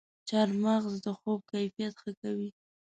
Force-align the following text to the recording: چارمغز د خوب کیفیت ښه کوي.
چارمغز 0.27 0.95
د 1.05 1.07
خوب 1.19 1.39
کیفیت 1.51 1.93
ښه 2.01 2.11
کوي. 2.21 2.49